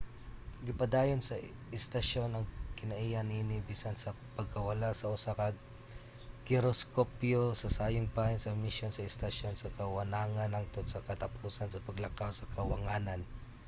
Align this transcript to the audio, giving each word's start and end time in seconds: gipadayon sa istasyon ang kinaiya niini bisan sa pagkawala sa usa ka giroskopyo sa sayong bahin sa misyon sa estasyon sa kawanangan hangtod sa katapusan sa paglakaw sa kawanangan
gipadayon 0.67 1.21
sa 1.23 1.35
istasyon 1.79 2.29
ang 2.33 2.45
kinaiya 2.79 3.21
niini 3.23 3.57
bisan 3.69 3.95
sa 3.99 4.11
pagkawala 4.37 4.89
sa 4.95 5.11
usa 5.15 5.31
ka 5.39 5.47
giroskopyo 6.47 7.41
sa 7.61 7.67
sayong 7.77 8.09
bahin 8.17 8.39
sa 8.41 8.57
misyon 8.65 8.91
sa 8.93 9.07
estasyon 9.09 9.53
sa 9.57 9.73
kawanangan 9.77 10.53
hangtod 10.55 10.85
sa 10.89 11.03
katapusan 11.09 11.69
sa 11.71 11.83
paglakaw 11.87 12.31
sa 12.35 12.49
kawanangan 12.55 13.21